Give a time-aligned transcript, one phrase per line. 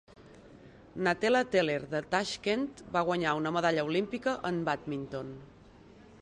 [1.07, 5.33] Natella Teller de Tashkent va guanyar una medalla olímpica en bàdminton.